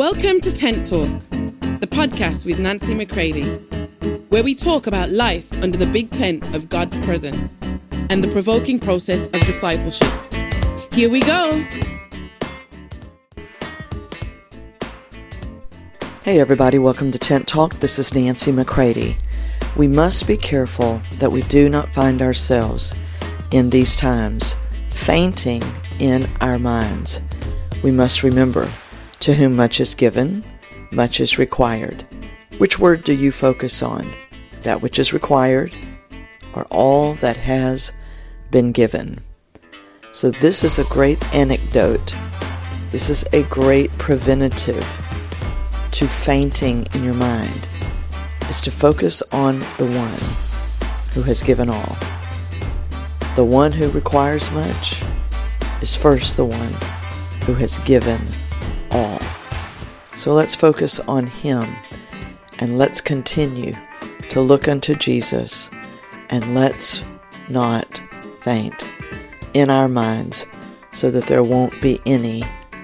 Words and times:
Welcome 0.00 0.40
to 0.40 0.50
Tent 0.50 0.86
Talk, 0.86 1.10
the 1.28 1.86
podcast 1.86 2.46
with 2.46 2.58
Nancy 2.58 2.94
McCready, 2.94 3.44
where 4.30 4.42
we 4.42 4.54
talk 4.54 4.86
about 4.86 5.10
life 5.10 5.52
under 5.62 5.76
the 5.76 5.84
big 5.84 6.10
tent 6.10 6.56
of 6.56 6.70
God's 6.70 6.96
presence 7.04 7.52
and 8.08 8.24
the 8.24 8.28
provoking 8.28 8.78
process 8.78 9.26
of 9.26 9.42
discipleship. 9.42 10.10
Here 10.94 11.10
we 11.10 11.20
go. 11.20 11.62
Hey, 16.24 16.40
everybody, 16.40 16.78
welcome 16.78 17.12
to 17.12 17.18
Tent 17.18 17.46
Talk. 17.46 17.74
This 17.74 17.98
is 17.98 18.14
Nancy 18.14 18.52
McCready. 18.52 19.18
We 19.76 19.86
must 19.86 20.26
be 20.26 20.38
careful 20.38 21.02
that 21.16 21.30
we 21.30 21.42
do 21.42 21.68
not 21.68 21.92
find 21.92 22.22
ourselves 22.22 22.94
in 23.50 23.68
these 23.68 23.94
times 23.96 24.54
fainting 24.88 25.62
in 25.98 26.26
our 26.40 26.58
minds. 26.58 27.20
We 27.82 27.90
must 27.90 28.22
remember 28.22 28.66
to 29.20 29.34
whom 29.34 29.54
much 29.54 29.80
is 29.80 29.94
given, 29.94 30.44
much 30.90 31.20
is 31.20 31.38
required. 31.38 32.06
Which 32.58 32.78
word 32.78 33.04
do 33.04 33.12
you 33.12 33.30
focus 33.30 33.82
on? 33.82 34.12
That 34.62 34.82
which 34.82 34.98
is 34.98 35.12
required 35.12 35.76
or 36.54 36.64
all 36.64 37.14
that 37.14 37.36
has 37.36 37.92
been 38.50 38.72
given? 38.72 39.20
So, 40.12 40.30
this 40.30 40.64
is 40.64 40.78
a 40.78 40.84
great 40.84 41.22
anecdote. 41.32 42.14
This 42.90 43.08
is 43.08 43.24
a 43.32 43.44
great 43.44 43.92
preventative 43.92 44.84
to 45.92 46.08
fainting 46.08 46.86
in 46.94 47.04
your 47.04 47.14
mind, 47.14 47.68
is 48.48 48.60
to 48.62 48.70
focus 48.70 49.22
on 49.30 49.60
the 49.78 49.86
one 49.86 50.20
who 51.12 51.22
has 51.22 51.42
given 51.42 51.68
all. 51.70 51.96
The 53.36 53.44
one 53.44 53.70
who 53.70 53.90
requires 53.90 54.50
much 54.50 55.02
is 55.80 55.94
first 55.94 56.36
the 56.36 56.44
one 56.44 56.74
who 57.44 57.54
has 57.54 57.78
given 57.78 58.20
all. 58.90 59.20
So 60.14 60.34
let's 60.34 60.54
focus 60.54 61.00
on 61.00 61.26
Him 61.26 61.64
and 62.58 62.78
let's 62.78 63.00
continue 63.00 63.76
to 64.30 64.40
look 64.40 64.68
unto 64.68 64.94
Jesus 64.94 65.70
and 66.28 66.54
let's 66.54 67.02
not 67.48 68.00
faint 68.40 68.88
in 69.54 69.70
our 69.70 69.88
minds 69.88 70.46
so 70.92 71.10
that 71.10 71.26
there 71.26 71.44
won't 71.44 71.80
be 71.80 72.00
any 72.06 72.42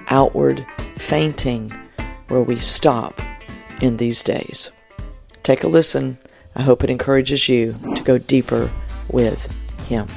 outward 0.09 0.65
fainting 0.95 1.69
where 2.27 2.41
we 2.41 2.57
stop 2.57 3.21
in 3.81 3.97
these 3.97 4.23
days. 4.23 4.71
Take 5.43 5.63
a 5.63 5.67
listen. 5.67 6.17
I 6.55 6.63
hope 6.63 6.83
it 6.83 6.89
encourages 6.89 7.47
you 7.47 7.77
to 7.95 8.03
go 8.03 8.17
deeper 8.17 8.71
with 9.09 9.51
Him. 9.83 10.07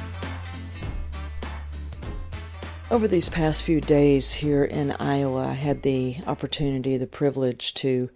Over 2.91 3.07
these 3.07 3.29
past 3.29 3.63
few 3.63 3.79
days 3.79 4.33
here 4.33 4.65
in 4.65 4.91
Iowa, 4.91 5.47
I 5.47 5.53
had 5.53 5.81
the 5.81 6.17
opportunity, 6.27 6.97
the 6.97 7.07
privilege 7.07 7.73
to 7.75 8.09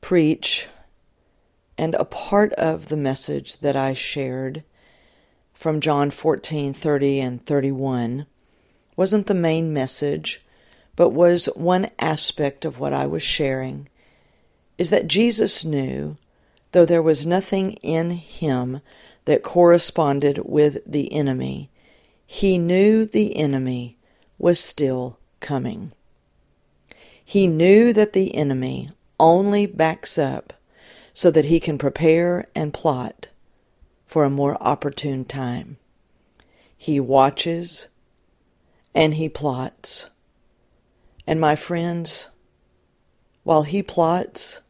preach, 0.00 0.68
and 1.76 1.96
a 1.96 2.04
part 2.04 2.52
of 2.52 2.86
the 2.86 2.96
message 2.96 3.56
that 3.58 3.74
I 3.74 3.94
shared 3.94 4.62
from 5.52 5.80
John 5.80 6.10
14 6.10 6.72
30 6.72 7.18
and 7.18 7.44
31 7.44 8.26
wasn't 8.94 9.26
the 9.26 9.34
main 9.34 9.72
message, 9.72 10.40
but 10.94 11.08
was 11.08 11.46
one 11.56 11.90
aspect 11.98 12.64
of 12.64 12.78
what 12.78 12.92
I 12.92 13.08
was 13.08 13.24
sharing. 13.24 13.88
Is 14.78 14.90
that 14.90 15.08
Jesus 15.08 15.64
knew, 15.64 16.16
though 16.70 16.86
there 16.86 17.02
was 17.02 17.26
nothing 17.26 17.72
in 17.82 18.12
him 18.12 18.82
that 19.24 19.42
corresponded 19.42 20.42
with 20.44 20.78
the 20.86 21.12
enemy, 21.12 21.70
he 22.24 22.56
knew 22.56 23.04
the 23.04 23.36
enemy 23.36 23.95
was 24.38 24.60
still 24.60 25.18
coming. 25.40 25.92
He 27.24 27.46
knew 27.46 27.92
that 27.92 28.12
the 28.12 28.34
enemy 28.34 28.90
only 29.18 29.66
backs 29.66 30.18
up 30.18 30.52
so 31.12 31.30
that 31.30 31.46
he 31.46 31.58
can 31.58 31.78
prepare 31.78 32.46
and 32.54 32.72
plot 32.74 33.28
for 34.06 34.24
a 34.24 34.30
more 34.30 34.56
opportune 34.60 35.24
time. 35.24 35.78
He 36.76 37.00
watches 37.00 37.88
and 38.94 39.14
he 39.14 39.28
plots. 39.28 40.10
And 41.26 41.40
my 41.40 41.56
friends, 41.56 42.30
while 43.42 43.62
he 43.62 43.82
plots, 43.82 44.60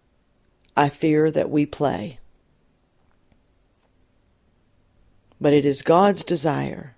I 0.77 0.89
fear 0.89 1.31
that 1.31 1.51
we 1.51 1.67
play. 1.67 2.19
But 5.41 5.53
it 5.53 5.65
is 5.67 5.83
God's 5.83 6.25
desire 6.25 6.97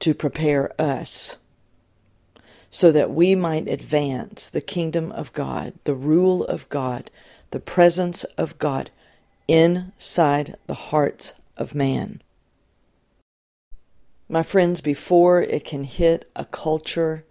to 0.00 0.14
prepare 0.14 0.70
us 0.80 1.36
so 2.74 2.90
that 2.90 3.12
we 3.12 3.36
might 3.36 3.68
advance 3.68 4.50
the 4.50 4.60
kingdom 4.60 5.12
of 5.12 5.32
God, 5.32 5.74
the 5.84 5.94
rule 5.94 6.42
of 6.46 6.68
God, 6.70 7.08
the 7.52 7.60
presence 7.60 8.24
of 8.36 8.58
God 8.58 8.90
inside 9.46 10.56
the 10.66 10.74
hearts 10.74 11.34
of 11.56 11.76
man. 11.76 12.20
My 14.28 14.42
friends, 14.42 14.80
before 14.80 15.40
it 15.40 15.64
can 15.64 15.84
hit 15.84 16.28
a 16.34 16.44
culture, 16.44 17.24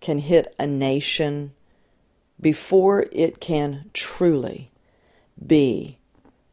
can 0.00 0.18
hit 0.18 0.52
a 0.58 0.66
nation, 0.66 1.52
before 2.40 3.06
it 3.12 3.38
can 3.38 3.90
truly 3.94 4.72
be 5.46 5.98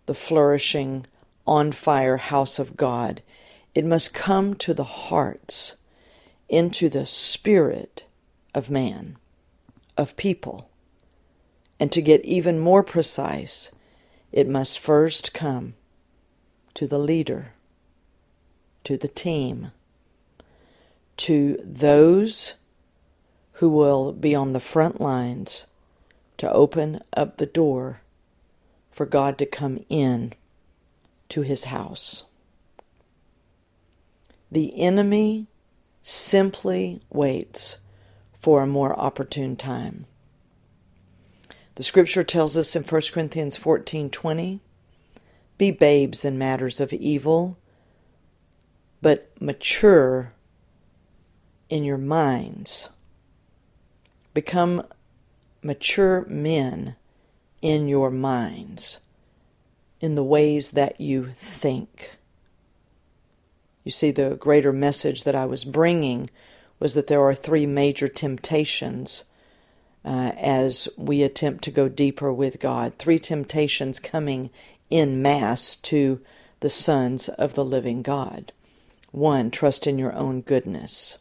the 0.05 0.13
flourishing, 0.13 1.07
on 1.47 1.71
fire 1.71 2.17
house 2.17 2.59
of 2.59 2.77
God, 2.77 3.23
it 3.73 3.85
must 3.85 4.13
come 4.13 4.53
to 4.53 4.75
the 4.75 4.83
hearts, 4.83 5.77
into 6.47 6.89
the 6.89 7.07
spirit 7.07 8.03
of 8.55 8.71
man, 8.71 9.17
of 9.97 10.17
people. 10.17 10.69
And 11.79 11.91
to 11.91 12.01
get 12.01 12.23
even 12.23 12.57
more 12.57 12.81
precise, 12.81 13.71
it 14.31 14.47
must 14.47 14.79
first 14.79 15.33
come 15.33 15.75
to 16.73 16.87
the 16.87 16.97
leader, 16.97 17.53
to 18.85 18.97
the 18.97 19.09
team, 19.09 19.71
to 21.17 21.59
those 21.63 22.55
who 23.53 23.69
will 23.69 24.13
be 24.13 24.33
on 24.33 24.53
the 24.53 24.59
front 24.59 24.99
lines 24.99 25.67
to 26.37 26.51
open 26.51 27.01
up 27.15 27.37
the 27.37 27.45
door 27.45 28.01
for 28.91 29.05
God 29.05 29.37
to 29.37 29.45
come 29.45 29.83
in 29.89 30.33
to 31.29 31.41
his 31.41 31.65
house. 31.65 32.23
The 34.51 34.79
enemy 34.79 35.47
simply 36.03 37.01
waits 37.09 37.77
for 38.45 38.61
a 38.61 38.67
more 38.67 38.97
opportune 38.99 39.55
time. 39.55 40.05
The 41.73 41.83
scripture 41.83 42.23
tells 42.23 42.55
us 42.55 42.75
in 42.75 42.83
1 42.83 43.11
Corinthians 43.11 43.57
14:20, 43.57 44.59
"Be 45.57 45.71
babes 45.71 46.23
in 46.23 46.37
matters 46.37 46.79
of 46.79 46.93
evil, 46.93 47.57
but 49.01 49.31
mature 49.41 50.31
in 51.69 51.83
your 51.83 51.97
minds. 51.97 52.89
Become 54.35 54.83
mature 55.63 56.23
men 56.25 56.97
in 57.63 57.87
your 57.87 58.11
minds, 58.11 58.99
in 59.99 60.13
the 60.13 60.23
ways 60.23 60.69
that 60.69 61.01
you 61.01 61.31
think." 61.31 62.19
You 63.83 63.89
see, 63.89 64.11
the 64.11 64.35
greater 64.35 64.71
message 64.71 65.23
that 65.23 65.33
I 65.33 65.47
was 65.47 65.65
bringing 65.65 66.29
was 66.79 66.93
that 66.93 67.07
there 67.07 67.21
are 67.21 67.35
three 67.35 67.65
major 67.65 68.07
temptations 68.07 69.25
uh, 70.03 70.31
as 70.37 70.87
we 70.97 71.23
attempt 71.23 71.63
to 71.63 71.71
go 71.71 71.89
deeper 71.89 72.31
with 72.31 72.59
God. 72.59 72.97
Three 72.97 73.19
temptations 73.19 73.99
coming 73.99 74.49
in 74.89 75.21
mass 75.21 75.75
to 75.77 76.21
the 76.59 76.69
sons 76.69 77.29
of 77.29 77.55
the 77.55 77.65
living 77.65 78.01
God. 78.01 78.51
One, 79.11 79.49
trust 79.49 79.87
in 79.87 79.97
your 79.97 80.13
own 80.13 80.41
goodness. 80.41 81.17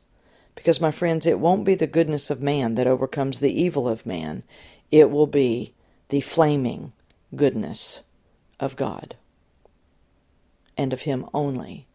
Because, 0.55 0.81
my 0.81 0.91
friends, 0.91 1.27
it 1.27 1.41
won't 1.41 1.65
be 1.65 1.75
the 1.75 1.87
goodness 1.87 2.31
of 2.31 2.43
man 2.43 2.75
that 2.75 2.87
overcomes 2.87 3.41
the 3.41 3.53
evil 3.53 3.89
of 3.89 4.07
man, 4.07 4.43
it 4.91 5.11
will 5.11 5.27
be 5.27 5.75
the 6.09 6.21
flaming 6.21 6.93
goodness 7.35 8.03
of 8.61 8.77
God 8.77 9.17
and 10.77 10.93
of 10.93 11.03
Him 11.03 11.27
only. 11.33 11.87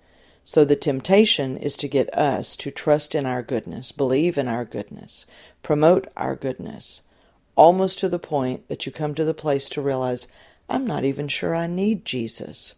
So 0.50 0.66
the 0.66 0.76
temptation 0.76 1.58
is 1.58 1.78
to 1.78 1.88
get 1.88 2.12
us 2.12 2.56
to 2.56 2.72
trust 2.72 3.14
in 3.14 3.28
our 3.28 3.44
goodness, 3.44 3.92
believe 3.92 4.36
in 4.36 4.48
our 4.48 4.66
goodness, 4.66 5.28
promote 5.62 6.08
our 6.18 6.36
goodness, 6.36 7.04
almost 7.56 8.00
to 8.00 8.10
the 8.10 8.18
point 8.18 8.68
that 8.68 8.84
you 8.84 8.92
come 8.92 9.14
to 9.14 9.24
the 9.24 9.36
place 9.36 9.70
to 9.70 9.80
realize, 9.80 10.28
I'm 10.68 10.88
not 10.88 11.04
even 11.04 11.28
sure 11.28 11.54
I 11.54 11.68
need 11.68 12.04
Jesus. 12.04 12.74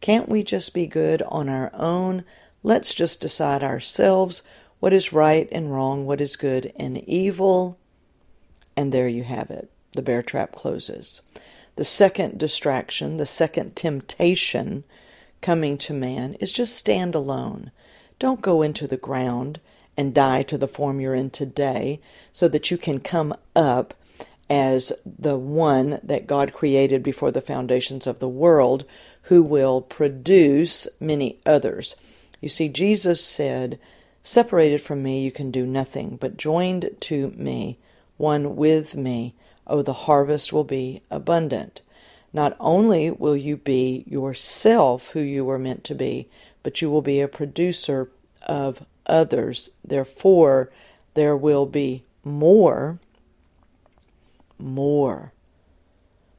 Can't 0.00 0.30
we 0.30 0.42
just 0.42 0.72
be 0.72 0.86
good 0.86 1.20
on 1.28 1.50
our 1.50 1.70
own? 1.74 2.24
Let's 2.62 2.94
just 2.94 3.20
decide 3.20 3.62
ourselves 3.62 4.42
what 4.78 4.94
is 4.94 5.12
right 5.12 5.46
and 5.52 5.70
wrong, 5.70 6.06
what 6.06 6.22
is 6.22 6.36
good 6.36 6.72
and 6.76 7.06
evil. 7.06 7.78
And 8.78 8.92
there 8.92 9.08
you 9.08 9.24
have 9.24 9.50
it. 9.50 9.70
The 9.92 10.00
bear 10.00 10.22
trap 10.22 10.52
closes. 10.52 11.20
The 11.76 11.84
second 11.84 12.38
distraction, 12.38 13.18
the 13.18 13.26
second 13.26 13.76
temptation, 13.76 14.84
coming 15.40 15.78
to 15.78 15.94
man 15.94 16.34
is 16.34 16.52
just 16.52 16.76
stand 16.76 17.14
alone. 17.14 17.70
Don't 18.18 18.42
go 18.42 18.62
into 18.62 18.86
the 18.86 18.96
ground 18.96 19.60
and 19.96 20.14
die 20.14 20.42
to 20.42 20.58
the 20.58 20.68
form 20.68 21.00
you're 21.00 21.14
in 21.14 21.30
today 21.30 22.00
so 22.32 22.48
that 22.48 22.70
you 22.70 22.78
can 22.78 23.00
come 23.00 23.34
up 23.54 23.94
as 24.48 24.92
the 25.04 25.38
one 25.38 26.00
that 26.02 26.26
God 26.26 26.52
created 26.52 27.02
before 27.02 27.30
the 27.30 27.40
foundations 27.40 28.06
of 28.06 28.18
the 28.18 28.28
world, 28.28 28.84
who 29.24 29.42
will 29.42 29.80
produce 29.80 30.88
many 30.98 31.38
others. 31.46 31.94
You 32.40 32.48
see, 32.48 32.68
Jesus 32.68 33.24
said, 33.24 33.78
Separated 34.22 34.82
from 34.82 35.02
me, 35.02 35.22
you 35.22 35.30
can 35.30 35.50
do 35.50 35.64
nothing, 35.64 36.16
but 36.20 36.36
joined 36.36 36.90
to 37.00 37.30
me, 37.36 37.78
one 38.16 38.56
with 38.56 38.94
me, 38.94 39.34
oh, 39.66 39.82
the 39.82 39.92
harvest 39.92 40.52
will 40.52 40.64
be 40.64 41.00
abundant. 41.10 41.80
Not 42.32 42.56
only 42.60 43.10
will 43.10 43.36
you 43.36 43.56
be 43.56 44.04
yourself 44.06 45.10
who 45.10 45.20
you 45.20 45.44
were 45.44 45.58
meant 45.58 45.84
to 45.84 45.94
be, 45.94 46.28
but 46.62 46.80
you 46.80 46.90
will 46.90 47.02
be 47.02 47.20
a 47.20 47.28
producer 47.28 48.10
of 48.42 48.84
others. 49.06 49.70
Therefore, 49.84 50.70
there 51.14 51.36
will 51.36 51.66
be 51.66 52.04
more, 52.24 53.00
more 54.58 55.32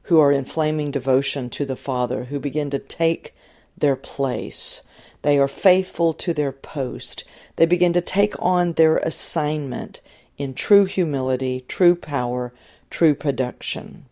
who 0.04 0.18
are 0.18 0.32
in 0.32 0.44
flaming 0.44 0.90
devotion 0.90 1.50
to 1.50 1.64
the 1.64 1.76
Father, 1.76 2.24
who 2.24 2.40
begin 2.40 2.70
to 2.70 2.78
take 2.78 3.34
their 3.76 3.96
place. 3.96 4.82
They 5.22 5.38
are 5.38 5.48
faithful 5.48 6.12
to 6.14 6.34
their 6.34 6.52
post. 6.52 7.24
They 7.56 7.66
begin 7.66 7.92
to 7.92 8.00
take 8.00 8.34
on 8.40 8.72
their 8.72 8.96
assignment 8.98 10.00
in 10.36 10.54
true 10.54 10.86
humility, 10.86 11.64
true 11.68 11.94
power, 11.94 12.52
true 12.90 13.14
production. 13.14 14.06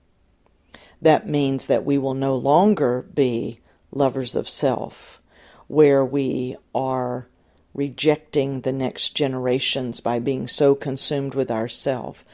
That 1.02 1.28
means 1.28 1.66
that 1.66 1.84
we 1.84 1.98
will 1.98 2.14
no 2.14 2.36
longer 2.36 3.06
be 3.14 3.60
lovers 3.90 4.34
of 4.34 4.48
self, 4.48 5.20
where 5.66 6.04
we 6.04 6.56
are 6.74 7.28
rejecting 7.74 8.60
the 8.60 8.72
next 8.72 9.10
generations 9.10 10.00
by 10.00 10.18
being 10.18 10.46
so 10.48 10.74
consumed 10.74 11.34
with 11.34 11.50
ourself. 11.50 12.24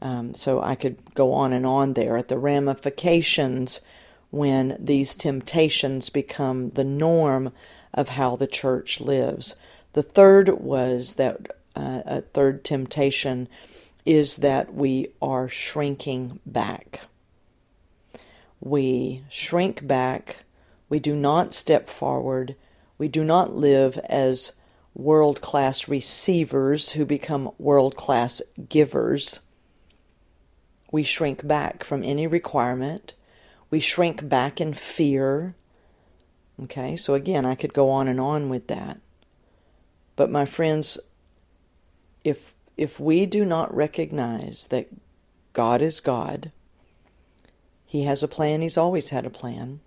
Um, 0.00 0.34
so 0.34 0.62
I 0.62 0.74
could 0.74 1.14
go 1.14 1.32
on 1.32 1.52
and 1.52 1.66
on 1.66 1.94
there 1.94 2.16
at 2.16 2.28
the 2.28 2.38
ramifications 2.38 3.80
when 4.30 4.76
these 4.78 5.14
temptations 5.14 6.10
become 6.10 6.70
the 6.70 6.84
norm 6.84 7.52
of 7.94 8.10
how 8.10 8.36
the 8.36 8.46
church 8.46 9.00
lives. 9.00 9.56
The 9.94 10.02
third 10.02 10.60
was 10.60 11.14
that 11.14 11.50
uh, 11.74 12.02
a 12.04 12.20
third 12.20 12.64
temptation 12.64 13.48
is 14.04 14.36
that 14.36 14.74
we 14.74 15.08
are 15.20 15.48
shrinking 15.48 16.40
back. 16.46 17.00
We 18.60 19.24
shrink 19.28 19.86
back. 19.86 20.44
We 20.88 20.98
do 20.98 21.14
not 21.14 21.54
step 21.54 21.88
forward. 21.88 22.56
We 22.98 23.08
do 23.08 23.24
not 23.24 23.54
live 23.54 23.98
as 24.08 24.52
world 24.94 25.40
class 25.42 25.88
receivers 25.88 26.92
who 26.92 27.04
become 27.04 27.50
world 27.58 27.96
class 27.96 28.40
givers. 28.68 29.40
We 30.90 31.02
shrink 31.02 31.46
back 31.46 31.84
from 31.84 32.02
any 32.02 32.26
requirement. 32.26 33.14
We 33.70 33.80
shrink 33.80 34.28
back 34.28 34.60
in 34.60 34.72
fear. 34.72 35.54
Okay, 36.62 36.96
so 36.96 37.14
again, 37.14 37.44
I 37.44 37.54
could 37.54 37.74
go 37.74 37.90
on 37.90 38.08
and 38.08 38.18
on 38.18 38.48
with 38.48 38.68
that. 38.68 38.98
But 40.14 40.30
my 40.30 40.46
friends, 40.46 40.98
if 42.24 42.54
if 42.76 42.98
we 42.98 43.26
do 43.26 43.44
not 43.44 43.74
recognize 43.74 44.68
that 44.68 44.88
God 45.52 45.82
is 45.82 46.00
God, 46.00 46.52
He 47.96 48.02
has 48.02 48.22
a 48.22 48.28
plan, 48.28 48.60
He's 48.60 48.76
always 48.76 49.08
had 49.08 49.24
a 49.24 49.30
plan. 49.30 49.80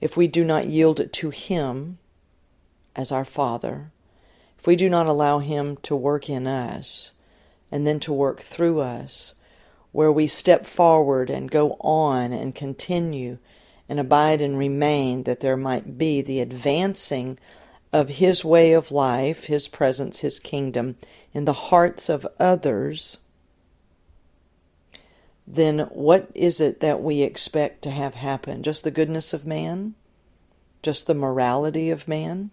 If 0.00 0.16
we 0.16 0.26
do 0.26 0.42
not 0.42 0.66
yield 0.66 1.12
to 1.12 1.30
Him 1.30 1.98
as 2.96 3.12
our 3.12 3.24
Father, 3.24 3.92
if 4.58 4.66
we 4.66 4.74
do 4.74 4.90
not 4.90 5.06
allow 5.06 5.38
Him 5.38 5.76
to 5.82 5.94
work 5.94 6.28
in 6.28 6.48
us 6.48 7.12
and 7.70 7.86
then 7.86 8.00
to 8.00 8.12
work 8.12 8.40
through 8.40 8.80
us, 8.80 9.36
where 9.92 10.10
we 10.10 10.26
step 10.26 10.66
forward 10.66 11.30
and 11.30 11.48
go 11.48 11.76
on 11.78 12.32
and 12.32 12.56
continue 12.56 13.38
and 13.88 14.00
abide 14.00 14.40
and 14.40 14.58
remain, 14.58 15.22
that 15.22 15.38
there 15.38 15.56
might 15.56 15.96
be 15.96 16.20
the 16.20 16.40
advancing 16.40 17.38
of 17.92 18.08
His 18.08 18.44
way 18.44 18.72
of 18.72 18.90
life, 18.90 19.44
His 19.44 19.68
presence, 19.68 20.22
His 20.22 20.40
kingdom 20.40 20.96
in 21.32 21.44
the 21.44 21.52
hearts 21.52 22.08
of 22.08 22.26
others, 22.40 23.18
then 25.46 25.80
what 25.92 26.28
is 26.34 26.60
it 26.60 26.80
that 26.80 27.02
we 27.02 27.22
expect 27.22 27.82
to 27.82 27.90
have 27.90 28.16
happen? 28.16 28.62
Just 28.62 28.82
the 28.82 28.90
goodness 28.90 29.32
of 29.32 29.46
man? 29.46 29.94
Just 30.82 31.06
the 31.06 31.14
morality 31.14 31.90
of 31.90 32.08
man? 32.08 32.50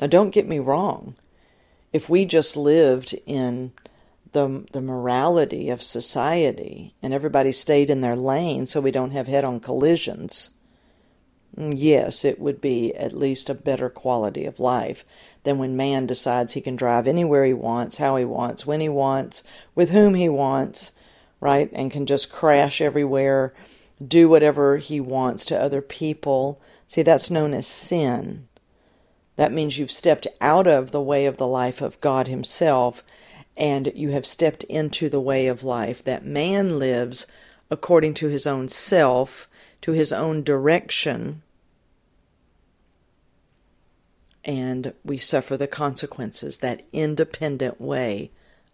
Now, 0.00 0.06
don't 0.06 0.30
get 0.30 0.46
me 0.46 0.58
wrong. 0.58 1.16
If 1.92 2.08
we 2.08 2.24
just 2.24 2.56
lived 2.56 3.14
in 3.26 3.72
the, 4.32 4.66
the 4.72 4.82
morality 4.82 5.70
of 5.70 5.82
society 5.82 6.94
and 7.02 7.14
everybody 7.14 7.52
stayed 7.52 7.90
in 7.90 8.00
their 8.00 8.16
lane 8.16 8.66
so 8.66 8.80
we 8.80 8.90
don't 8.90 9.12
have 9.12 9.28
head 9.28 9.44
on 9.44 9.60
collisions, 9.60 10.50
mm, 11.56 11.72
yes, 11.74 12.24
it 12.24 12.38
would 12.38 12.60
be 12.60 12.94
at 12.94 13.16
least 13.16 13.48
a 13.48 13.54
better 13.54 13.88
quality 13.88 14.44
of 14.44 14.60
life 14.60 15.04
than 15.44 15.58
when 15.58 15.76
man 15.76 16.06
decides 16.06 16.52
he 16.52 16.60
can 16.60 16.76
drive 16.76 17.08
anywhere 17.08 17.44
he 17.44 17.54
wants, 17.54 17.96
how 17.96 18.16
he 18.16 18.24
wants, 18.24 18.66
when 18.66 18.80
he 18.80 18.88
wants, 18.88 19.42
with 19.74 19.90
whom 19.90 20.14
he 20.14 20.28
wants, 20.28 20.92
right? 21.40 21.70
And 21.72 21.90
can 21.90 22.06
just 22.06 22.32
crash 22.32 22.80
everywhere, 22.80 23.54
do 24.06 24.28
whatever 24.28 24.78
he 24.78 25.00
wants 25.00 25.44
to 25.46 25.60
other 25.60 25.82
people. 25.82 26.60
See, 26.88 27.02
that's 27.02 27.30
known 27.30 27.54
as 27.54 27.66
sin. 27.66 28.48
That 29.36 29.52
means 29.52 29.78
you've 29.78 29.90
stepped 29.90 30.26
out 30.40 30.66
of 30.66 30.92
the 30.92 31.00
way 31.00 31.26
of 31.26 31.36
the 31.36 31.46
life 31.46 31.82
of 31.82 32.00
God 32.00 32.26
Himself 32.28 33.02
and 33.56 33.90
you 33.94 34.10
have 34.10 34.26
stepped 34.26 34.64
into 34.64 35.08
the 35.08 35.20
way 35.20 35.46
of 35.46 35.64
life 35.64 36.04
that 36.04 36.24
man 36.24 36.78
lives 36.78 37.26
according 37.70 38.14
to 38.14 38.28
his 38.28 38.46
own 38.46 38.68
self, 38.68 39.48
to 39.80 39.92
his 39.92 40.12
own 40.12 40.42
direction, 40.42 41.42
and 44.44 44.92
we 45.04 45.16
suffer 45.16 45.56
the 45.56 45.66
consequences, 45.66 46.58
that 46.58 46.82
independent 46.92 47.80
way 47.80 48.30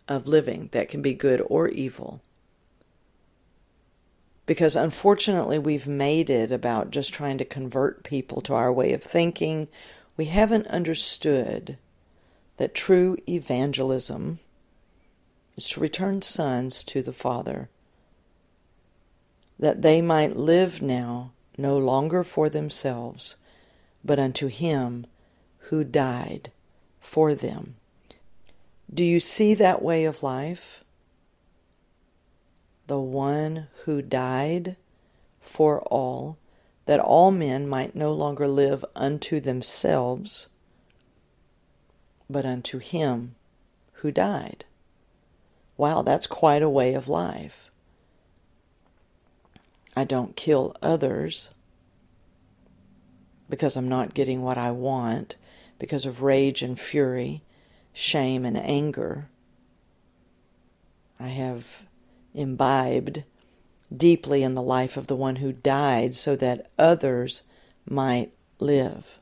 of 0.09 0.27
living 0.27 0.69
that 0.73 0.89
can 0.89 1.01
be 1.01 1.15
good 1.15 1.41
or 1.47 1.69
evil. 1.69 2.21
Because 4.45 4.75
unfortunately, 4.75 5.59
we've 5.59 5.87
made 5.87 6.29
it 6.29 6.51
about 6.51 6.91
just 6.91 7.15
trying 7.15 7.39
to 7.39 7.45
convert 7.45 8.03
people 8.03 8.41
to 8.43 8.55
our 8.55 8.73
way 8.73 8.93
of 8.93 9.03
thinking 9.03 9.69
we 10.17 10.27
haven't 10.27 10.67
understood 10.67 11.79
that 12.57 12.75
true 12.75 13.17
evangelism 13.29 14.41
is 15.57 15.69
to 15.71 15.81
return 15.81 16.23
sons 16.23 16.85
to 16.85 17.03
the 17.03 17.13
Father, 17.13 17.69
that 19.59 19.83
they 19.83 20.03
might 20.03 20.37
live 20.37 20.83
now 20.83 21.33
no 21.57 21.79
longer 21.79 22.25
for 22.25 22.49
themselves, 22.49 23.37
but 24.05 24.19
unto 24.19 24.49
Him 24.49 25.07
who 25.69 25.85
died 25.85 26.51
for 27.01 27.35
them. 27.35 27.77
Do 28.93 29.05
you 29.05 29.21
see 29.21 29.55
that 29.55 29.83
way 29.83 30.05
of 30.05 30.23
life? 30.23 30.85
The 32.93 33.01
one 33.01 33.69
who 33.85 34.03
died 34.03 34.77
for 35.41 35.81
all 35.81 36.37
that 36.85 37.01
all 37.01 37.31
men 37.31 37.67
might 37.67 37.97
no 37.97 38.13
longer 38.13 38.47
live 38.47 38.85
unto 38.95 39.41
themselves, 39.41 40.49
but 42.29 42.45
unto 42.45 42.77
him 42.77 43.35
who 43.95 44.11
died. 44.11 44.67
Wow, 45.79 46.03
that's 46.03 46.27
quite 46.27 46.61
a 46.61 46.69
way 46.69 46.93
of 46.93 47.09
life. 47.09 47.71
I 49.97 50.05
don't 50.05 50.37
kill 50.37 50.77
others 50.83 51.55
because 53.49 53.75
I'm 53.75 53.89
not 53.89 54.13
getting 54.13 54.43
what 54.43 54.59
I 54.59 54.71
want, 54.71 55.37
because 55.79 56.05
of 56.05 56.21
rage 56.21 56.61
and 56.61 56.79
fury, 56.79 57.43
shame 57.95 58.45
and 58.45 58.59
anger. 58.59 59.31
I 61.19 61.29
have 61.29 61.85
imbibed 62.35 63.25
deeply 63.95 64.43
in 64.43 64.55
the 64.55 64.63
life 64.63 64.97
of 64.97 65.07
the 65.07 65.17
one 65.17 65.37
who 65.37 65.53
died 65.53 66.15
so 66.15 66.35
that 66.37 66.71
others 66.79 67.43
might 67.89 68.33
live. 68.59 69.19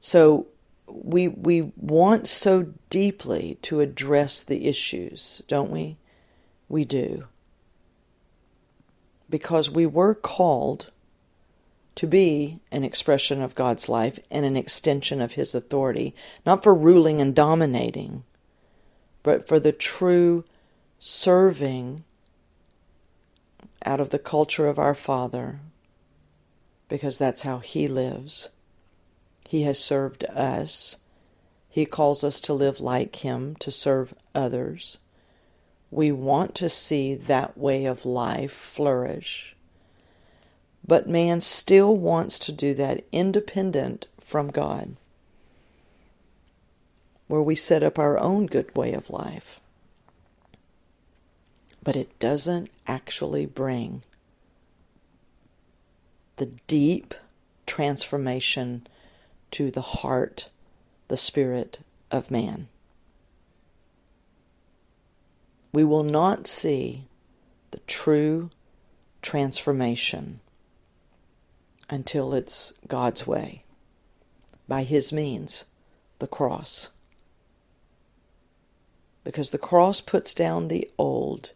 So 0.00 0.46
we 0.86 1.28
we 1.28 1.72
want 1.76 2.26
so 2.26 2.72
deeply 2.88 3.58
to 3.62 3.80
address 3.80 4.42
the 4.42 4.66
issues, 4.66 5.42
don't 5.46 5.70
we? 5.70 5.98
We 6.68 6.84
do. 6.84 7.26
Because 9.28 9.70
we 9.70 9.86
were 9.86 10.14
called 10.14 10.90
to 11.96 12.06
be 12.06 12.60
an 12.72 12.82
expression 12.82 13.42
of 13.42 13.54
God's 13.54 13.88
life 13.88 14.18
and 14.30 14.46
an 14.46 14.56
extension 14.56 15.20
of 15.20 15.32
his 15.32 15.54
authority, 15.54 16.14
not 16.46 16.62
for 16.62 16.74
ruling 16.74 17.20
and 17.20 17.34
dominating, 17.34 18.24
but 19.22 19.46
for 19.46 19.60
the 19.60 19.72
true 19.72 20.44
serving 20.98 22.04
out 23.84 24.00
of 24.00 24.10
the 24.10 24.18
culture 24.18 24.66
of 24.66 24.78
our 24.78 24.94
Father 24.94 25.60
because 26.88 27.16
that's 27.16 27.42
how 27.42 27.58
He 27.58 27.88
lives. 27.88 28.50
He 29.48 29.62
has 29.62 29.78
served 29.82 30.24
us. 30.24 30.96
He 31.68 31.86
calls 31.86 32.22
us 32.22 32.40
to 32.42 32.52
live 32.52 32.80
like 32.80 33.16
Him, 33.16 33.56
to 33.56 33.70
serve 33.70 34.12
others. 34.34 34.98
We 35.90 36.12
want 36.12 36.54
to 36.56 36.68
see 36.68 37.14
that 37.14 37.56
way 37.56 37.86
of 37.86 38.04
life 38.04 38.52
flourish. 38.52 39.56
But 40.86 41.08
man 41.08 41.40
still 41.40 41.96
wants 41.96 42.38
to 42.40 42.52
do 42.52 42.74
that 42.74 43.04
independent 43.12 44.08
from 44.20 44.50
God, 44.50 44.96
where 47.30 47.40
we 47.40 47.54
set 47.54 47.80
up 47.84 47.96
our 47.96 48.18
own 48.18 48.44
good 48.46 48.76
way 48.76 48.92
of 48.92 49.08
life. 49.08 49.60
But 51.80 51.94
it 51.94 52.18
doesn't 52.18 52.68
actually 52.88 53.46
bring 53.46 54.02
the 56.38 56.46
deep 56.66 57.14
transformation 57.66 58.84
to 59.52 59.70
the 59.70 59.80
heart, 59.80 60.48
the 61.06 61.16
spirit 61.16 61.78
of 62.10 62.32
man. 62.32 62.66
We 65.72 65.84
will 65.84 66.02
not 66.02 66.48
see 66.48 67.04
the 67.70 67.80
true 67.86 68.50
transformation 69.22 70.40
until 71.88 72.34
it's 72.34 72.72
God's 72.88 73.24
way, 73.24 73.62
by 74.66 74.82
His 74.82 75.12
means, 75.12 75.66
the 76.18 76.26
cross. 76.26 76.90
Because 79.24 79.50
the 79.50 79.58
cross 79.58 80.00
puts 80.00 80.32
down 80.34 80.68
the 80.68 80.90
old 80.98 81.52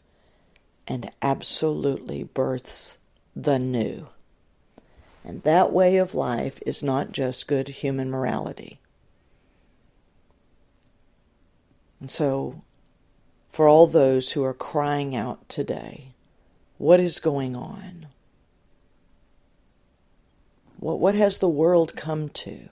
and 0.87 1.11
absolutely 1.23 2.25
births 2.25 2.99
the 3.35 3.59
new. 3.59 4.09
And 5.25 5.42
that 5.42 5.73
way 5.73 5.97
of 5.97 6.14
life 6.14 6.61
is 6.66 6.83
not 6.83 7.12
just 7.12 7.49
good 7.49 7.68
human 7.68 8.11
morality. 8.11 8.78
And 12.00 12.11
so, 12.11 12.62
for 13.50 13.66
all 13.66 13.87
those 13.87 14.33
who 14.33 14.44
are 14.44 14.52
crying 14.52 15.16
out 15.16 15.49
today, 15.49 16.12
what 16.76 17.00
is 17.00 17.18
going 17.18 17.56
on? 17.56 18.09
What, 20.78 21.00
what 21.00 21.14
has 21.14 21.38
the 21.38 21.49
world 21.49 21.97
come 21.97 22.28
to? 22.30 22.68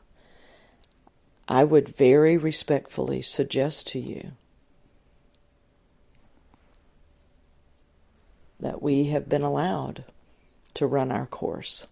I 1.49 1.65
would 1.65 1.89
very 1.89 2.37
respectfully 2.37 3.23
suggest 3.23 3.87
to 3.89 3.99
you 3.99 4.33
that 8.62 8.81
we 8.81 9.04
have 9.09 9.28
been 9.28 9.42
allowed 9.42 10.04
to 10.75 10.87
run 10.87 11.12
our 11.12 11.26
course, 11.26 11.87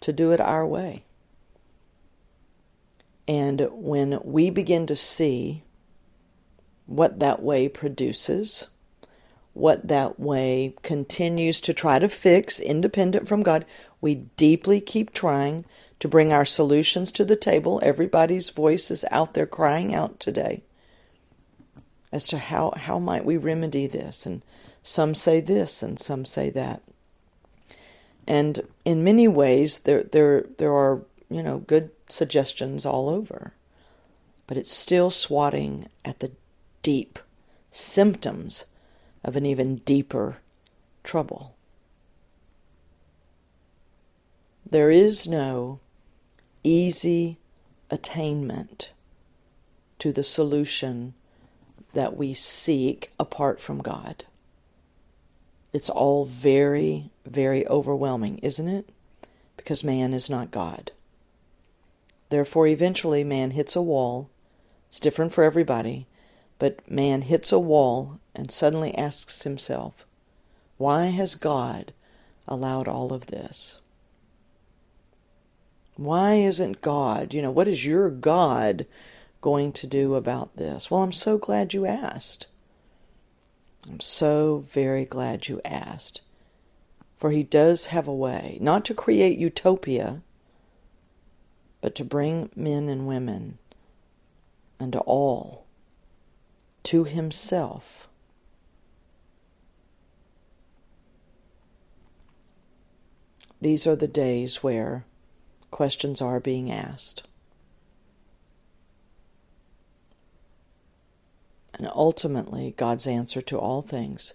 to 0.00 0.12
do 0.12 0.32
it 0.32 0.40
our 0.40 0.66
way. 0.66 1.04
And 3.26 3.68
when 3.70 4.20
we 4.24 4.50
begin 4.50 4.86
to 4.86 4.96
see 4.96 5.62
what 6.86 7.20
that 7.20 7.40
way 7.40 7.68
produces, 7.68 8.66
what 9.52 9.88
that 9.88 10.18
way 10.18 10.74
continues 10.82 11.60
to 11.60 11.74
try 11.74 11.98
to 11.98 12.08
fix, 12.08 12.58
independent 12.58 13.28
from 13.28 13.42
God. 13.42 13.64
We 14.00 14.16
deeply 14.36 14.80
keep 14.80 15.12
trying 15.12 15.64
to 16.00 16.08
bring 16.08 16.32
our 16.32 16.44
solutions 16.44 17.12
to 17.12 17.24
the 17.24 17.36
table. 17.36 17.78
Everybody's 17.82 18.50
voice 18.50 18.90
is 18.90 19.04
out 19.10 19.34
there 19.34 19.46
crying 19.46 19.94
out 19.94 20.18
today 20.18 20.62
as 22.10 22.26
to 22.28 22.38
how, 22.38 22.72
how 22.76 22.98
might 22.98 23.24
we 23.24 23.36
remedy 23.36 23.86
this. 23.86 24.26
And 24.26 24.42
some 24.82 25.14
say 25.14 25.40
this 25.40 25.82
and 25.82 25.98
some 25.98 26.24
say 26.24 26.50
that. 26.50 26.82
And 28.26 28.66
in 28.84 29.04
many 29.04 29.28
ways, 29.28 29.80
there, 29.80 30.04
there, 30.04 30.46
there 30.58 30.72
are, 30.72 31.02
you 31.28 31.42
know, 31.42 31.58
good 31.58 31.90
suggestions 32.08 32.86
all 32.86 33.08
over. 33.08 33.52
But 34.46 34.56
it's 34.56 34.72
still 34.72 35.10
swatting 35.10 35.88
at 36.04 36.20
the 36.20 36.32
deep 36.82 37.18
symptoms 37.70 38.64
of 39.24 39.36
an 39.36 39.46
even 39.46 39.76
deeper 39.76 40.38
trouble. 41.02 41.54
There 44.68 44.90
is 44.90 45.26
no 45.26 45.80
easy 46.62 47.38
attainment 47.90 48.92
to 49.98 50.12
the 50.12 50.22
solution 50.22 51.14
that 51.92 52.16
we 52.16 52.32
seek 52.32 53.12
apart 53.18 53.60
from 53.60 53.82
God. 53.82 54.24
It's 55.72 55.90
all 55.90 56.24
very, 56.24 57.10
very 57.24 57.66
overwhelming, 57.68 58.38
isn't 58.38 58.68
it? 58.68 58.88
Because 59.56 59.84
man 59.84 60.12
is 60.12 60.28
not 60.28 60.50
God. 60.50 60.92
Therefore, 62.30 62.66
eventually, 62.66 63.24
man 63.24 63.52
hits 63.52 63.76
a 63.76 63.82
wall. 63.82 64.30
It's 64.88 65.00
different 65.00 65.32
for 65.32 65.44
everybody, 65.44 66.06
but 66.58 66.88
man 66.90 67.22
hits 67.22 67.52
a 67.52 67.58
wall 67.58 68.18
and 68.34 68.50
suddenly 68.50 68.96
asks 68.96 69.42
himself, 69.42 70.06
Why 70.78 71.06
has 71.06 71.34
God 71.34 71.92
allowed 72.48 72.88
all 72.88 73.12
of 73.12 73.26
this? 73.26 73.80
Why 75.96 76.36
isn't 76.36 76.80
God, 76.80 77.34
you 77.34 77.42
know, 77.42 77.50
what 77.50 77.68
is 77.68 77.84
your 77.84 78.08
God 78.10 78.86
going 79.40 79.72
to 79.72 79.86
do 79.86 80.14
about 80.14 80.56
this? 80.56 80.90
Well, 80.90 81.02
I'm 81.02 81.12
so 81.12 81.36
glad 81.36 81.74
you 81.74 81.84
asked. 81.84 82.46
I'm 83.88 84.00
so 84.00 84.58
very 84.58 85.04
glad 85.04 85.48
you 85.48 85.60
asked. 85.64 86.20
For 87.18 87.30
he 87.30 87.42
does 87.42 87.86
have 87.86 88.08
a 88.08 88.14
way, 88.14 88.56
not 88.60 88.84
to 88.86 88.94
create 88.94 89.38
utopia, 89.38 90.22
but 91.80 91.94
to 91.96 92.04
bring 92.04 92.50
men 92.56 92.88
and 92.88 93.06
women 93.06 93.58
unto 94.78 94.98
all 94.98 95.66
to 96.84 97.04
himself. 97.04 98.08
These 103.60 103.86
are 103.86 103.96
the 103.96 104.08
days 104.08 104.62
where 104.62 105.04
questions 105.70 106.22
are 106.22 106.40
being 106.40 106.70
asked. 106.70 107.24
And 111.80 111.88
ultimately, 111.94 112.74
God's 112.76 113.06
answer 113.06 113.40
to 113.40 113.58
all 113.58 113.80
things 113.80 114.34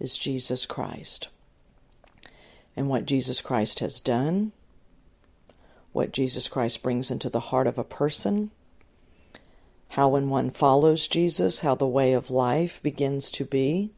is 0.00 0.18
Jesus 0.18 0.66
Christ. 0.66 1.28
And 2.74 2.88
what 2.88 3.06
Jesus 3.06 3.40
Christ 3.40 3.78
has 3.78 4.00
done, 4.00 4.50
what 5.92 6.10
Jesus 6.10 6.48
Christ 6.48 6.82
brings 6.82 7.08
into 7.08 7.30
the 7.30 7.38
heart 7.38 7.68
of 7.68 7.78
a 7.78 7.84
person, 7.84 8.50
how 9.90 10.08
when 10.08 10.28
one 10.28 10.50
follows 10.50 11.06
Jesus, 11.06 11.60
how 11.60 11.76
the 11.76 11.86
way 11.86 12.12
of 12.14 12.32
life 12.32 12.82
begins 12.82 13.30
to 13.30 13.44
be. 13.44 13.92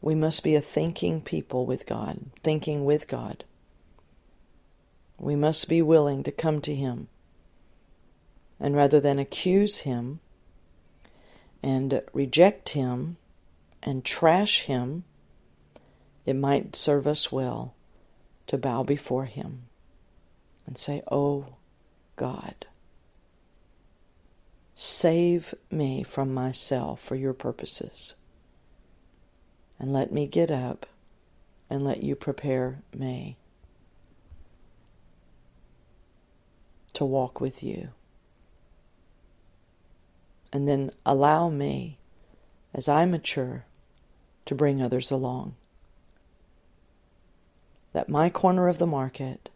We 0.00 0.14
must 0.14 0.44
be 0.44 0.54
a 0.54 0.60
thinking 0.60 1.20
people 1.20 1.66
with 1.66 1.84
God, 1.84 2.26
thinking 2.44 2.84
with 2.84 3.08
God. 3.08 3.42
We 5.18 5.34
must 5.34 5.68
be 5.68 5.82
willing 5.82 6.22
to 6.22 6.32
come 6.32 6.60
to 6.62 6.74
Him. 6.74 7.08
And 8.60 8.74
rather 8.76 9.00
than 9.00 9.18
accuse 9.18 9.78
Him 9.78 10.20
and 11.62 12.02
reject 12.12 12.70
Him 12.70 13.16
and 13.82 14.04
trash 14.04 14.62
Him, 14.62 15.04
it 16.24 16.34
might 16.34 16.76
serve 16.76 17.06
us 17.06 17.32
well 17.32 17.74
to 18.46 18.58
bow 18.58 18.82
before 18.82 19.24
Him 19.24 19.62
and 20.66 20.76
say, 20.78 21.02
Oh 21.10 21.46
God, 22.16 22.66
save 24.74 25.54
me 25.70 26.02
from 26.02 26.32
myself 26.32 27.00
for 27.00 27.16
your 27.16 27.32
purposes. 27.32 28.14
And 29.78 29.92
let 29.92 30.12
me 30.12 30.26
get 30.26 30.50
up 30.50 30.86
and 31.70 31.84
let 31.84 32.02
you 32.02 32.14
prepare 32.14 32.80
me 32.94 33.36
to 36.98 37.04
walk 37.04 37.40
with 37.40 37.62
you. 37.62 37.90
And 40.52 40.68
then 40.68 40.90
allow 41.06 41.48
me, 41.48 41.98
as 42.74 42.88
I 42.88 43.04
mature, 43.04 43.64
to 44.46 44.54
bring 44.54 44.82
others 44.82 45.10
along 45.10 45.54
that 47.92 48.08
my 48.08 48.28
corner 48.28 48.68
of 48.68 48.78
the 48.78 48.86
market, 48.86 49.48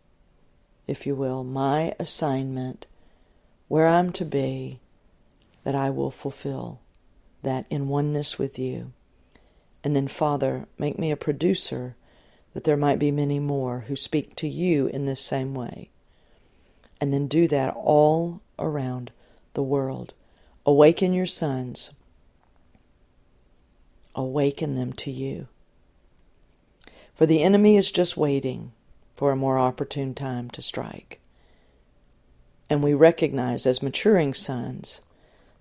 if 0.86 1.06
you 1.06 1.14
will, 1.14 1.44
my 1.44 1.94
assignment, 1.98 2.86
where 3.68 3.86
I'm 3.86 4.12
to 4.12 4.24
be, 4.24 4.80
that 5.64 5.74
I 5.74 5.90
will 5.90 6.10
fulfill 6.10 6.80
that 7.42 7.66
in 7.70 7.88
oneness 7.88 8.38
with 8.38 8.58
you. 8.58 8.92
And 9.84 9.94
then, 9.94 10.08
Father, 10.08 10.66
make 10.78 10.98
me 10.98 11.10
a 11.10 11.16
producer 11.16 11.96
that 12.54 12.64
there 12.64 12.76
might 12.76 12.98
be 12.98 13.10
many 13.10 13.38
more 13.38 13.84
who 13.88 13.96
speak 13.96 14.36
to 14.36 14.48
you 14.48 14.86
in 14.86 15.06
this 15.06 15.20
same 15.20 15.54
way. 15.54 15.91
And 17.02 17.12
then 17.12 17.26
do 17.26 17.48
that 17.48 17.74
all 17.74 18.42
around 18.60 19.10
the 19.54 19.62
world. 19.62 20.14
Awaken 20.64 21.12
your 21.12 21.26
sons, 21.26 21.90
awaken 24.14 24.76
them 24.76 24.92
to 24.92 25.10
you. 25.10 25.48
For 27.12 27.26
the 27.26 27.42
enemy 27.42 27.76
is 27.76 27.90
just 27.90 28.16
waiting 28.16 28.70
for 29.14 29.32
a 29.32 29.36
more 29.36 29.58
opportune 29.58 30.14
time 30.14 30.48
to 30.50 30.62
strike. 30.62 31.18
And 32.70 32.84
we 32.84 32.94
recognize 32.94 33.66
as 33.66 33.82
maturing 33.82 34.32
sons 34.32 35.00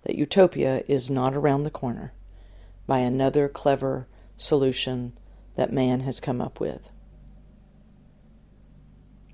that 0.04 0.20
utopia 0.20 0.84
is 0.88 1.10
not 1.10 1.34
around 1.34 1.64
the 1.64 1.72
corner 1.72 2.14
by 2.86 3.00
another 3.00 3.50
clever 3.50 4.06
solution 4.38 5.14
that 5.56 5.74
man 5.74 6.02
has 6.02 6.20
come 6.20 6.40
up 6.40 6.60
with. 6.60 6.91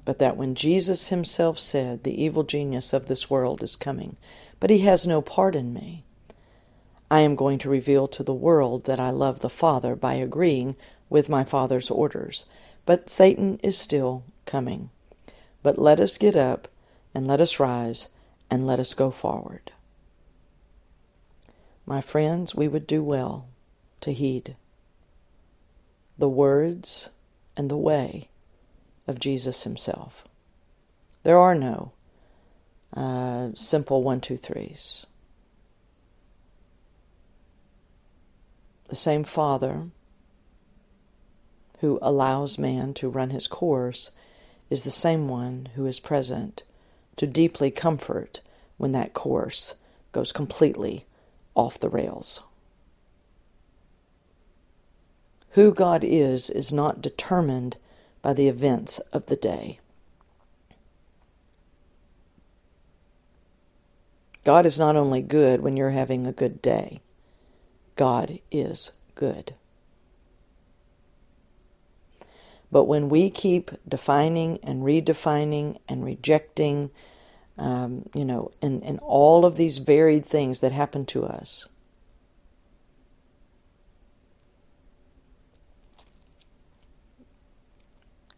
But 0.08 0.20
that 0.20 0.38
when 0.38 0.56
Jesus 0.56 1.10
himself 1.10 1.60
said, 1.60 2.04
The 2.04 2.24
evil 2.24 2.44
genius 2.44 2.94
of 2.94 3.08
this 3.08 3.30
world 3.30 3.62
is 3.62 3.76
coming, 3.76 4.16
but 4.58 4.70
he 4.70 4.80
has 4.80 5.06
no 5.06 5.22
part 5.22 5.54
in 5.54 5.74
me, 5.74 6.06
I 7.12 7.20
am 7.20 7.36
going 7.36 7.60
to 7.60 7.70
reveal 7.70 8.08
to 8.08 8.24
the 8.24 8.34
world 8.34 8.86
that 8.86 9.02
I 9.02 9.10
love 9.10 9.42
the 9.42 9.50
Father 9.50 9.98
by 9.98 10.14
agreeing 10.14 10.78
with 11.10 11.28
my 11.28 11.44
Father's 11.44 11.92
orders. 11.92 12.46
But 12.86 13.10
Satan 13.10 13.60
is 13.62 13.78
still 13.78 14.24
coming. 14.46 14.92
But 15.62 15.78
let 15.78 16.00
us 16.00 16.18
get 16.18 16.38
up 16.38 16.70
and 17.14 17.28
let 17.28 17.42
us 17.42 17.60
rise 17.60 18.08
and 18.50 18.66
let 18.66 18.80
us 18.80 18.94
go 18.94 19.12
forward. 19.12 19.74
My 21.86 22.00
friends, 22.00 22.56
we 22.56 22.70
would 22.70 22.88
do 22.88 23.04
well 23.04 23.50
to 24.00 24.14
heed 24.14 24.56
the 26.18 26.30
words 26.30 27.10
and 27.58 27.70
the 27.70 27.76
way 27.76 28.30
of 29.08 29.20
Jesus 29.20 29.64
himself. 29.64 30.28
There 31.24 31.40
are 31.40 31.56
no 31.56 31.92
uh, 32.94 33.50
simple 33.56 34.04
one, 34.04 34.22
two, 34.22 34.38
threes. 34.38 35.06
The 38.90 38.96
same 38.96 39.24
Father 39.24 39.88
who 41.80 42.00
allows 42.02 42.58
man 42.58 42.94
to 42.96 43.10
run 43.10 43.30
his 43.30 43.48
course 43.48 44.12
is 44.70 44.84
the 44.84 44.92
same 44.92 45.28
one 45.28 45.70
who 45.76 45.86
is 45.86 46.00
present 46.00 46.64
to 47.18 47.28
deeply 47.28 47.72
comfort 47.72 48.42
when 48.78 48.92
that 48.94 49.14
course 49.14 49.76
goes 50.12 50.32
completely 50.32 51.06
off 51.56 51.80
the 51.80 51.90
rails. 51.90 52.42
Who 55.52 55.72
God 55.72 56.04
is 56.04 56.50
is 56.50 56.72
not 56.72 57.02
determined 57.02 57.78
by 58.27 58.34
the 58.34 58.50
events 58.50 59.00
of 59.13 59.27
the 59.27 59.38
day. 59.38 59.79
God 64.43 64.65
is 64.65 64.77
not 64.77 64.98
only 64.98 65.22
good 65.22 65.62
when 65.62 65.77
you're 65.77 65.91
having 65.91 66.27
a 66.27 66.34
good 66.34 66.62
day, 66.62 67.00
God 67.96 68.39
is 68.51 68.91
good. 69.15 69.55
But 72.69 72.84
when 72.84 73.07
we 73.07 73.29
keep 73.29 73.72
defining 73.88 74.60
and 74.62 74.84
redefining 74.84 75.77
and 75.88 76.03
rejecting, 76.03 76.91
um, 77.57 78.10
you 78.13 78.25
know, 78.25 78.51
and, 78.62 78.84
and 78.84 79.00
all 79.00 79.46
of 79.46 79.55
these 79.55 79.77
varied 79.77 80.25
things 80.25 80.60
that 80.60 80.74
happen 80.74 81.05
to 81.05 81.24
us, 81.24 81.65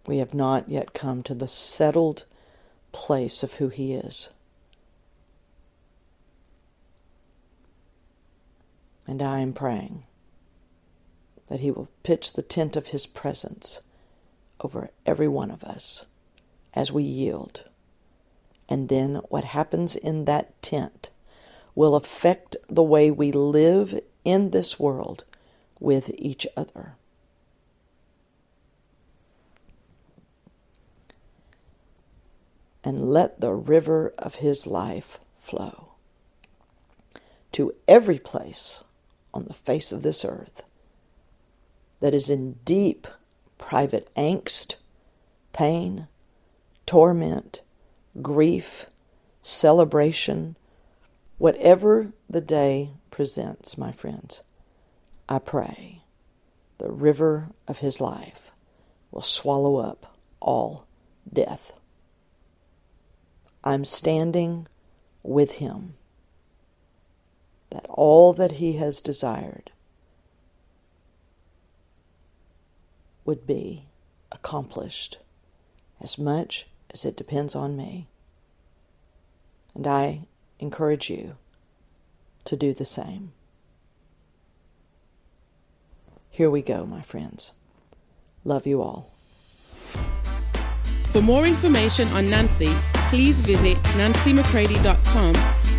we 0.10 0.18
have 0.18 0.34
not 0.34 0.68
yet 0.68 0.92
come 0.96 1.22
to 1.22 1.36
the 1.36 1.48
settled 1.48 2.26
place 2.92 3.44
of 3.44 3.54
who 3.54 3.70
He 3.70 3.94
is. 3.94 4.30
And 9.06 9.22
I 9.22 9.42
am 9.42 9.54
praying 9.54 10.06
that 11.46 11.60
He 11.60 11.70
will 11.70 11.90
pitch 12.02 12.34
the 12.34 12.42
tent 12.42 12.76
of 12.76 12.88
His 12.88 13.06
presence 13.06 13.82
over 14.62 14.90
every 15.06 15.28
one 15.28 15.52
of 15.52 15.64
us 15.64 16.08
as 16.74 16.92
we 16.92 17.04
yield. 17.04 17.66
And 18.68 18.90
then 18.90 19.22
what 19.30 19.44
happens 19.44 19.96
in 19.96 20.26
that 20.26 20.60
tent 20.64 21.12
will 21.76 21.94
affect 21.94 22.58
the 22.68 22.82
way 22.82 23.12
we 23.12 23.32
live 23.32 24.02
in 24.26 24.50
this 24.50 24.80
world 24.80 25.24
with 25.80 26.10
each 26.18 26.48
other. 26.58 26.96
And 32.84 33.10
let 33.10 33.42
the 33.42 33.54
river 33.54 34.14
of 34.18 34.36
his 34.36 34.66
life 34.66 35.20
flow 35.38 35.94
to 37.52 37.74
every 37.88 38.20
place 38.20 38.84
on 39.34 39.46
the 39.46 39.54
face 39.54 39.92
of 39.92 40.04
this 40.04 40.24
earth 40.24 40.64
that 42.00 42.14
is 42.14 42.30
in 42.30 42.54
deep 42.64 43.08
private 43.58 44.10
angst, 44.16 44.76
pain, 45.52 46.08
torment, 46.86 47.62
grief, 48.22 48.86
celebration, 49.44 50.56
whatever 51.38 52.12
the 52.30 52.42
day 52.42 52.92
presents, 53.12 53.78
my 53.78 53.92
friends, 53.92 54.44
I 55.28 55.40
pray 55.40 56.04
the 56.78 56.90
river 56.90 57.50
of 57.68 57.80
his 57.80 58.00
life 58.00 58.52
will 59.12 59.22
swallow 59.22 59.78
up 59.78 60.18
all 60.40 60.86
death. 61.32 61.74
I'm 63.70 63.86
standing 63.86 64.66
with 65.22 65.58
him, 65.58 65.94
that 67.70 67.86
all 67.88 68.34
that 68.34 68.54
he 68.54 68.74
has 68.78 69.00
desired 69.00 69.70
would 73.26 73.46
be 73.46 73.86
accomplished 74.32 75.20
as 76.02 76.18
much 76.18 76.66
as 76.90 77.06
it 77.06 77.16
depends 77.16 77.56
on 77.56 77.78
me. 77.78 78.08
And 79.76 79.86
I 79.86 80.22
encourage 80.58 81.12
you 81.12 81.36
to 82.46 82.56
do 82.56 82.74
the 82.74 82.86
same. 82.86 83.34
Here 86.32 86.50
we 86.50 86.64
go, 86.64 86.88
my 86.88 87.04
friends. 87.04 87.52
Love 88.44 88.66
you 88.66 88.82
all. 88.82 89.12
For 91.12 91.22
more 91.22 91.46
information 91.46 92.08
on 92.08 92.32
Nancy, 92.32 92.74
please 93.10 93.42
visit 93.42 93.76
nancymccready.com 93.98 95.36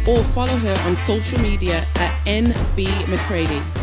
or 0.09 0.25
follow 0.25 0.57
her 0.57 0.89
on 0.89 0.97
social 0.97 1.41
media 1.41 1.87
at 1.97 2.27
nbmccready. 2.27 3.80